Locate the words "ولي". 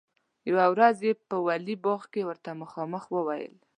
1.47-1.75